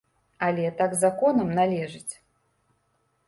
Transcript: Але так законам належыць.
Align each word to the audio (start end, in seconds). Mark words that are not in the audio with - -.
Але 0.45 0.63
так 0.79 0.95
законам 1.01 1.49
належыць. 1.59 2.09